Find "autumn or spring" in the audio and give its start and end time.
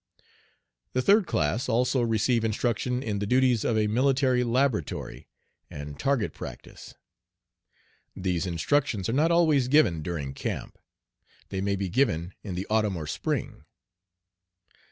12.67-13.63